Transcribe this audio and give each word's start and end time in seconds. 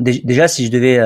déjà, 0.00 0.48
si 0.48 0.66
je 0.66 0.70
devais 0.70 1.00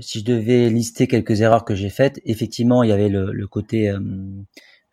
si 0.00 0.20
je 0.20 0.24
devais 0.24 0.68
lister 0.68 1.08
quelques 1.08 1.40
erreurs 1.40 1.64
que 1.64 1.74
j'ai 1.74 1.90
faites, 1.90 2.20
effectivement, 2.24 2.82
il 2.82 2.90
y 2.90 2.92
avait 2.92 3.08
le, 3.08 3.32
le 3.32 3.46
côté 3.48 3.92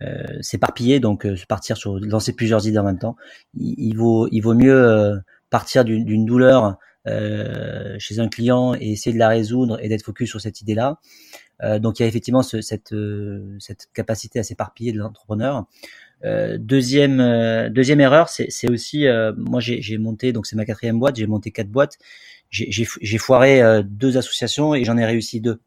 euh, 0.03 0.23
s'éparpiller, 0.41 0.99
donc 0.99 1.25
euh, 1.25 1.35
partir 1.47 1.75
sur 1.75 1.97
lancer 1.97 2.31
plusieurs 2.31 2.67
idées 2.67 2.77
en 2.77 2.83
même 2.83 2.99
temps. 2.99 3.15
Il, 3.55 3.95
vaut 3.95 4.27
il 4.31 4.41
vaut 4.41 4.53
mieux 4.53 4.75
euh, 4.75 5.17
partir 5.49 5.83
d'une 5.85 6.25
douleur 6.25 6.77
chez 7.97 8.19
un 8.19 8.27
client 8.27 8.75
et 8.75 8.91
essayer 8.91 9.13
de 9.13 9.17
la 9.17 9.29
résoudre 9.29 9.79
et 9.81 9.87
d'être 9.87 10.03
focus 10.03 10.29
sur 10.29 10.41
cette 10.41 10.59
idée-là. 10.59 10.99
donc 11.79 11.99
il 11.99 12.03
y 12.03 12.05
a 12.05 12.07
effectivement 12.07 12.43
ce, 12.43 12.59
cette 12.59 12.93
cette 13.59 13.87
capacité 13.93 14.39
à 14.39 14.43
s'éparpiller 14.43 14.91
de 14.91 14.97
l'entrepreneur. 14.97 15.67
deuxième 16.59 17.69
deuxième 17.69 18.01
erreur, 18.01 18.27
c'est 18.27 18.69
aussi 18.69 19.05
moi 19.37 19.61
j'ai 19.61 19.97
monté 19.97 20.33
donc 20.33 20.47
c'est 20.47 20.57
ma 20.57 20.65
quatrième 20.65 20.99
boîte, 20.99 21.15
j'ai 21.15 21.27
monté 21.27 21.51
quatre 21.51 21.69
boîtes, 21.69 21.97
j'ai 22.49 23.17
foiré 23.17 23.61
deux 23.83 24.17
associations 24.17 24.73
et 24.75 24.83
j'en 24.83 24.97
ai 24.97 25.05
réussi 25.05 25.41
deux. 25.41 25.59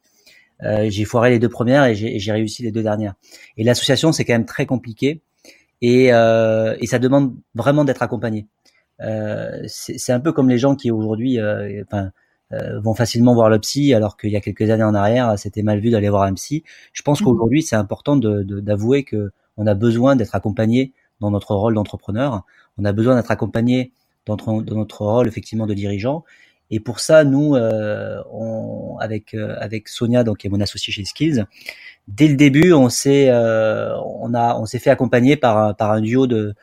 Euh, 0.62 0.87
j'ai 0.91 1.04
foiré 1.04 1.30
les 1.30 1.38
deux 1.38 1.48
premières 1.48 1.84
et 1.84 1.95
j'ai 1.95 2.32
réussi 2.32 2.62
les 2.62 2.73
deux 2.73 2.82
dernières. 2.82 3.14
Et 3.56 3.64
l'association, 3.64 4.12
c'est 4.12 4.24
quand 4.24 4.34
même 4.34 4.46
très 4.46 4.66
compliqué 4.66 5.23
et, 5.80 6.12
euh, 6.12 6.77
et 6.80 6.87
ça 6.87 6.98
demande 6.98 7.34
vraiment 7.54 7.84
d'être 7.84 8.02
accompagné. 8.02 8.46
Euh, 9.01 9.62
c'est 9.66 10.12
un 10.12 10.20
peu 10.20 10.32
comme 10.32 10.51
les 10.51 10.59
gens 10.59 10.77
qui 10.77 10.90
aujourd'hui 10.90 11.40
euh, 11.40 11.82
enfin, 11.87 12.10
euh, 12.52 12.78
vont 12.80 12.92
facilement 12.92 13.32
voir 13.32 13.48
le 13.48 13.59
psy 13.59 13.95
alors 13.95 14.18
qu'il 14.18 14.30
y 14.30 14.37
a 14.37 14.42
quelques 14.42 14.68
années 14.68 14.84
en 14.84 14.95
arrière, 14.95 15.38
c'était 15.38 15.62
mal 15.62 15.80
vu 15.80 15.90
d'aller 15.90 16.10
voir 16.10 16.24
un 16.24 16.34
psy. 16.34 16.65
Je 16.92 17.02
pense 17.02 17.20
mmh. 17.20 17.24
qu'aujourd'hui, 17.24 17.62
c'est 17.62 17.76
important 17.76 18.16
d'avouer 18.16 19.01
de, 19.01 19.04
que 19.04 19.32
on 19.56 19.66
a 19.66 19.74
besoin 19.74 20.16
d'être 20.16 20.34
accompagné 20.34 20.92
dans 21.20 21.30
notre 21.30 21.54
rôle 21.54 21.74
d'entrepreneur. 21.74 22.45
On 22.76 22.84
a 22.84 22.92
besoin 22.92 23.16
d'être 23.16 23.30
accompagné 23.30 23.92
dans, 24.26 24.37
dans 24.37 24.76
notre 24.76 25.04
rôle 25.04 25.28
effectivement 25.28 25.66
de 25.66 25.74
dirigeant 25.74 26.24
et 26.70 26.80
pour 26.80 27.01
ça, 27.01 27.24
nous, 27.24 27.56
euh, 27.56 28.23
on, 28.33 28.97
avec 29.01 29.34
euh, 29.34 29.56
avec 29.60 29.88
Sonia, 29.88 30.24
donc 30.24 30.38
qui 30.38 30.47
est 30.47 30.51
mon 30.51 30.60
associé 30.60 30.93
chez 30.93 31.04
Skills, 31.04 31.45
dès 32.09 32.29
le 32.29 32.37
début, 32.37 32.73
on 32.73 32.88
s'est 32.88 33.29
euh, 33.30 33.96
on 33.99 34.35
a 34.35 34.57
on 34.57 34.66
s'est 34.66 34.79
fait 34.79 34.90
accompagner 34.90 35.37
par 35.37 35.77
par 35.77 35.93
un 35.93 36.01
duo 36.01 36.27
de 36.27 36.54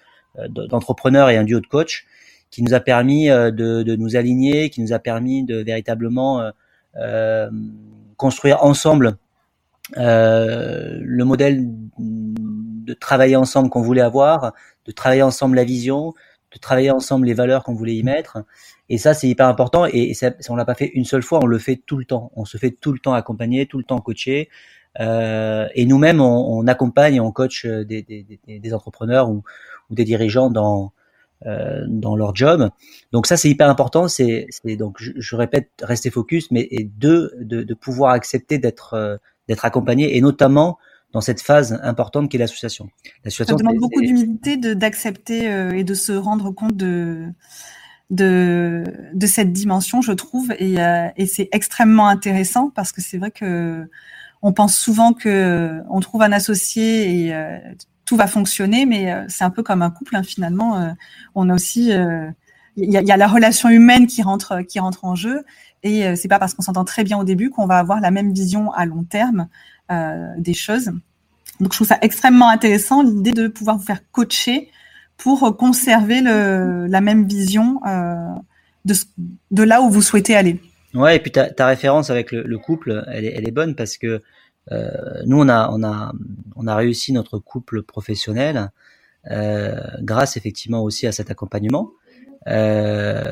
d'entrepreneurs 0.49 1.29
et 1.29 1.37
un 1.37 1.43
duo 1.43 1.59
de 1.59 1.67
coachs 1.67 2.05
qui 2.51 2.61
nous 2.63 2.73
a 2.73 2.79
permis 2.79 3.27
de, 3.27 3.51
de 3.51 3.95
nous 3.95 4.15
aligner, 4.15 4.69
qui 4.69 4.81
nous 4.81 4.93
a 4.93 4.99
permis 4.99 5.43
de 5.43 5.57
véritablement 5.57 6.51
euh, 6.97 7.49
construire 8.15 8.63
ensemble 8.63 9.17
euh, 9.97 10.97
le 10.99 11.23
modèle 11.23 11.67
de 11.99 12.93
travailler 12.95 13.35
ensemble 13.35 13.69
qu'on 13.69 13.83
voulait 13.83 14.01
avoir, 14.01 14.53
de 14.85 14.91
travailler 14.91 15.21
ensemble 15.21 15.55
la 15.55 15.63
vision, 15.63 16.15
de 16.53 16.59
travailler 16.59 16.91
ensemble 16.91 17.27
les 17.27 17.33
valeurs 17.33 17.63
qu'on 17.63 17.73
voulait 17.73 17.95
y 17.95 18.03
mettre. 18.03 18.39
Et 18.89 18.97
ça, 18.97 19.13
c'est 19.13 19.27
hyper 19.27 19.47
important. 19.47 19.85
Et 19.85 20.13
ça, 20.13 20.31
on 20.49 20.55
l'a 20.55 20.65
pas 20.65 20.75
fait 20.75 20.91
une 20.93 21.05
seule 21.05 21.23
fois, 21.23 21.39
on 21.43 21.45
le 21.45 21.59
fait 21.59 21.81
tout 21.85 21.97
le 21.97 22.05
temps. 22.05 22.31
On 22.35 22.45
se 22.45 22.57
fait 22.57 22.71
tout 22.71 22.93
le 22.93 22.99
temps 22.99 23.13
accompagner, 23.13 23.65
tout 23.65 23.77
le 23.77 23.83
temps 23.83 23.99
coacher. 23.99 24.49
Euh, 24.99 25.67
et 25.75 25.85
nous-mêmes, 25.85 26.21
on, 26.21 26.59
on, 26.59 26.67
accompagne 26.67 27.15
et 27.15 27.19
on 27.19 27.31
coach 27.31 27.65
euh, 27.65 27.85
des, 27.85 28.01
des, 28.01 28.59
des 28.59 28.73
entrepreneurs 28.73 29.29
ou, 29.29 29.43
ou, 29.89 29.95
des 29.95 30.05
dirigeants 30.05 30.49
dans 30.49 30.93
euh, 31.45 31.85
dans 31.87 32.15
leur 32.15 32.35
job. 32.35 32.71
Donc 33.11 33.27
ça, 33.27 33.37
c'est 33.37 33.47
hyper 33.47 33.69
important. 33.69 34.07
C'est 34.07 34.47
donc 34.65 34.95
je, 34.99 35.11
je, 35.17 35.35
répète, 35.35 35.69
rester 35.83 36.09
focus, 36.09 36.49
mais 36.49 36.67
et 36.71 36.83
deux, 36.83 37.31
de, 37.39 37.61
de 37.61 37.73
pouvoir 37.75 38.13
accepter 38.13 38.57
d'être 38.57 38.95
euh, 38.95 39.17
d'être 39.47 39.63
accompagné 39.63 40.17
et 40.17 40.21
notamment 40.21 40.79
dans 41.17 41.21
cette 41.21 41.41
phase 41.41 41.79
importante 41.81 42.29
qui 42.29 42.37
est 42.37 42.39
l'association. 42.39 42.89
Ça 43.27 43.43
demande 43.45 43.77
beaucoup 43.77 44.01
d'humilité 44.01 44.55
d'accepter 44.55 45.49
euh, 45.49 45.71
et 45.71 45.83
de 45.83 45.95
se 45.95 46.11
rendre 46.11 46.51
compte 46.51 46.77
de, 46.77 47.25
de, 48.11 48.83
de 49.15 49.25
cette 49.25 49.51
dimension, 49.51 50.03
je 50.03 50.11
trouve, 50.11 50.53
et, 50.59 50.79
euh, 50.79 51.07
et 51.17 51.25
c'est 51.25 51.49
extrêmement 51.51 52.07
intéressant 52.07 52.69
parce 52.69 52.91
que 52.91 53.01
c'est 53.01 53.17
vrai 53.17 53.31
que 53.31 53.89
on 54.43 54.53
pense 54.53 54.77
souvent 54.77 55.13
que 55.13 55.81
on 55.89 56.01
trouve 56.01 56.21
un 56.21 56.31
associé 56.31 57.25
et 57.25 57.33
euh, 57.33 57.57
tout 58.05 58.15
va 58.15 58.27
fonctionner, 58.27 58.85
mais 58.85 59.11
c'est 59.27 59.43
un 59.43 59.49
peu 59.49 59.63
comme 59.63 59.81
un 59.81 59.89
couple 59.89 60.15
hein, 60.17 60.21
finalement. 60.21 60.95
on 61.33 61.49
a 61.49 61.55
aussi 61.55 61.89
il 62.79 62.91
y 62.91 62.95
a, 62.95 63.01
y 63.01 63.11
a, 63.11 63.17
la 63.17 63.27
relation 63.27 63.69
humaine 63.69 64.05
qui 64.05 64.21
rentre 64.21 64.61
qui 64.61 64.79
rentre 64.79 65.03
en 65.03 65.15
jeu 65.15 65.43
et 65.81 66.15
c'est 66.15 66.27
pas 66.27 66.37
parce 66.37 66.53
qu'on 66.53 66.61
s'entend 66.61 66.85
très 66.85 67.03
bien 67.03 67.17
au 67.17 67.23
début 67.23 67.49
qu'on 67.49 67.65
va 67.65 67.79
avoir 67.79 67.99
la 67.99 68.11
même 68.11 68.31
vision 68.31 68.71
à 68.71 68.85
long 68.85 69.03
terme 69.03 69.49
euh, 69.89 70.33
des 70.37 70.53
choses. 70.53 70.91
Donc 71.59 71.73
je 71.73 71.77
trouve 71.77 71.87
ça 71.87 71.97
extrêmement 72.01 72.49
intéressant 72.49 73.01
l'idée 73.01 73.31
de 73.31 73.47
pouvoir 73.47 73.77
vous 73.77 73.85
faire 73.85 73.99
coacher 74.11 74.69
pour 75.17 75.57
conserver 75.57 76.21
le, 76.21 76.85
la 76.87 77.01
même 77.01 77.27
vision 77.27 77.79
euh, 77.87 78.15
de, 78.85 79.63
là 79.63 79.81
où 79.81 79.89
vous 79.89 80.01
souhaitez 80.01 80.35
aller. 80.35 80.61
Ouais, 80.93 81.15
et 81.15 81.19
puis 81.19 81.31
ta, 81.31 81.65
référence 81.65 82.09
avec 82.09 82.31
le, 82.31 82.43
le, 82.43 82.57
couple, 82.57 83.03
elle 83.07 83.25
est, 83.25 83.51
bonne 83.51 83.75
parce 83.75 83.97
que 83.97 84.21
euh, 84.71 84.91
nous 85.25 85.41
on 85.41 85.47
a 86.67 86.75
réussi 86.75 87.13
notre 87.13 87.39
couple 87.39 87.81
professionnel 87.83 88.71
euh, 89.31 89.75
grâce 90.01 90.37
effectivement 90.37 90.83
aussi 90.83 91.07
à 91.07 91.11
cet 91.11 91.31
accompagnement. 91.31 91.91
Euh, 92.47 93.23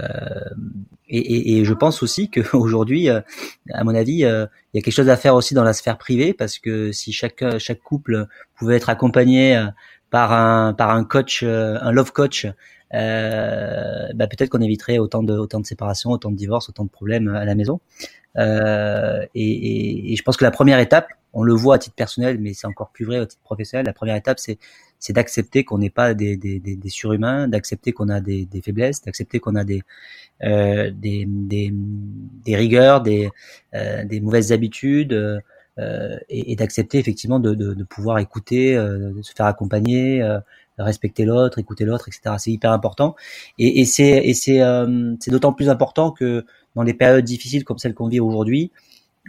et, 1.08 1.18
et, 1.18 1.58
et, 1.60 1.66
je 1.66 1.74
pense 1.74 2.02
aussi 2.04 2.30
qu'aujourd'hui, 2.30 3.10
euh, 3.10 3.22
à 3.74 3.84
mon 3.84 3.94
avis, 3.94 4.26
euh, 4.26 4.46
il 4.74 4.78
y 4.78 4.80
a 4.80 4.84
quelque 4.84 4.94
chose 4.94 5.10
à 5.10 5.18
faire 5.18 5.36
aussi 5.36 5.54
dans 5.54 5.64
la 5.64 5.74
sphère 5.74 5.98
privée 5.98 6.34
parce 6.34 6.60
que 6.60 6.92
si 6.92 7.12
chaque 7.12 7.44
chaque 7.60 7.82
couple 7.82 8.28
pouvait 8.56 8.76
être 8.76 8.90
accompagné 8.90 9.64
par 10.10 10.34
un 10.34 10.74
par 10.74 10.90
un 10.92 11.04
coach, 11.04 11.44
un 11.44 11.92
love 11.92 12.12
coach, 12.12 12.48
euh, 12.94 14.08
bah 14.16 14.28
peut-être 14.28 14.50
qu'on 14.50 14.62
éviterait 14.62 15.00
autant 15.00 15.24
de 15.24 15.34
autant 15.34 15.60
de 15.60 15.66
séparations, 15.66 16.12
autant 16.12 16.32
de 16.32 16.36
divorces, 16.36 16.70
autant 16.70 16.86
de 16.86 16.90
problèmes 16.90 17.28
à 17.30 17.46
la 17.46 17.56
maison. 17.56 17.80
Euh, 18.38 19.26
et, 19.36 20.12
et, 20.12 20.16
je 20.16 20.24
pense 20.24 20.38
que 20.38 20.44
la 20.44 20.52
première 20.52 20.80
étape, 20.80 21.08
on 21.34 21.44
le 21.44 21.54
voit 21.54 21.76
à 21.76 21.78
titre 21.80 21.96
personnel, 21.96 22.38
mais 22.40 22.54
c'est 22.54 22.68
encore 22.68 22.90
plus 22.92 23.06
vrai 23.06 23.18
à 23.18 23.26
titre 23.26 23.42
professionnel. 23.44 23.86
La 23.86 23.94
première 23.94 24.16
étape, 24.16 24.40
c'est 24.40 24.58
c'est 24.98 25.14
d'accepter 25.14 25.64
qu'on 25.66 25.78
n'est 25.78 25.90
pas 25.90 26.14
des, 26.14 26.38
des, 26.38 26.60
des, 26.60 26.90
surhumains, 26.90 27.48
d'accepter 27.48 27.92
qu'on 27.92 28.10
a 28.10 28.22
des, 28.22 28.46
des 28.46 28.62
faiblesses, 28.62 29.02
d'accepter 29.02 29.40
qu'on 29.40 29.56
a 29.56 29.64
des, 29.64 29.84
euh, 30.44 30.90
des, 30.90 31.26
des, 31.28 31.72
des, 31.74 32.56
rigueurs, 32.56 33.02
des, 33.02 33.30
euh, 33.76 34.04
des 34.06 34.20
mauvaises 34.22 34.52
habitudes, 34.52 35.14
euh, 35.78 36.18
et, 36.30 36.54
et 36.54 36.56
d'accepter 36.56 37.00
effectivement 37.00 37.40
de, 37.40 37.54
de, 37.54 37.74
de, 37.74 37.84
pouvoir 37.84 38.20
écouter, 38.20 38.78
euh, 38.78 39.12
de 39.12 39.22
se 39.22 39.34
faire 39.34 39.46
accompagner, 39.46 40.22
euh, 40.22 40.40
respecter 40.78 41.26
l'autre, 41.26 41.60
écouter 41.60 41.84
l'autre, 41.84 42.08
etc. 42.08 42.36
C'est 42.38 42.52
hyper 42.52 42.72
important. 42.72 43.16
Et, 43.60 43.82
et 43.82 43.86
c'est 43.86 44.26
et 44.26 44.34
c'est 44.34 45.32
d'autant 45.32 45.52
plus 45.52 45.70
important 45.70 46.12
que 46.12 46.46
dans 46.76 46.84
les 46.84 46.94
périodes 46.94 47.26
difficiles 47.26 47.64
comme 47.64 47.78
celles 47.78 47.94
qu'on 47.94 48.08
vit 48.08 48.20
aujourd'hui, 48.20 48.72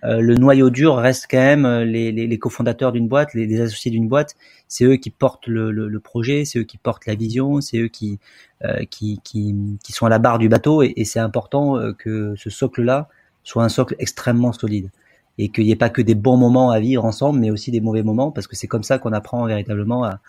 euh, 0.05 0.21
le 0.21 0.35
noyau 0.35 0.69
dur 0.69 0.97
reste 0.97 1.27
quand 1.31 1.39
même 1.39 1.65
euh, 1.65 1.85
les, 1.85 2.13
les, 2.13 2.27
les 2.27 2.39
cofondateurs 2.39 2.93
d'une 2.93 3.09
boîte, 3.09 3.33
les, 3.33 3.47
les 3.47 3.61
associés 3.61 3.91
d'une 3.91 4.09
boîte. 4.09 4.35
C'est 4.69 4.85
eux 4.85 4.97
qui 4.97 5.11
portent 5.11 5.47
le, 5.47 5.71
le, 5.71 5.89
le 5.89 6.01
projet, 6.01 6.45
c'est 6.45 6.59
eux 6.59 6.65
qui 6.65 6.77
portent 6.77 7.07
la 7.07 7.15
vision, 7.15 7.61
c'est 7.61 7.79
eux 7.79 7.89
qui, 7.89 8.19
euh, 8.65 8.85
qui, 8.91 9.21
qui, 9.25 9.55
qui, 9.83 9.93
sont 9.93 10.07
à 10.07 10.11
la 10.11 10.19
barre 10.19 10.39
du 10.39 10.49
bateau. 10.49 10.83
Et, 10.83 10.93
et 10.97 11.05
c'est 11.05 11.21
important 11.21 11.77
que 11.99 12.35
ce 12.37 12.51
socle-là 12.51 13.09
soit 13.43 13.65
un 13.65 13.69
socle 13.69 13.97
extrêmement 13.99 14.53
solide 14.53 14.91
et 15.39 15.49
qu'il 15.49 15.65
n'y 15.65 15.71
ait 15.71 15.77
pas 15.77 15.91
que 15.91 16.03
des 16.03 16.15
bons 16.15 16.37
moments 16.37 16.71
à 16.71 16.81
vivre 16.81 17.05
ensemble, 17.05 17.39
mais 17.39 17.51
aussi 17.51 17.71
des 17.71 17.81
mauvais 17.81 18.03
moments, 18.03 18.31
parce 18.31 18.47
que 18.47 18.57
c'est 18.57 18.67
comme 18.67 18.83
ça 18.83 18.99
qu'on 18.99 19.13
apprend 19.13 19.45
véritablement 19.47 20.05
à, 20.05 20.21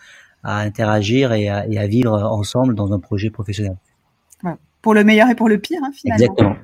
à 0.44 0.60
interagir 0.60 1.32
et 1.32 1.48
à, 1.48 1.66
et 1.66 1.78
à, 1.78 1.86
vivre 1.86 2.12
ensemble 2.12 2.74
dans 2.74 2.92
un 2.92 3.00
projet 3.00 3.30
professionnel. 3.30 3.76
Pour 4.80 4.94
le 4.94 5.02
meilleur 5.02 5.28
et 5.28 5.34
pour 5.34 5.48
le 5.48 5.58
pire, 5.58 5.80
hein, 5.82 5.90
finalement. 5.92 6.24
Exactement. 6.24 6.56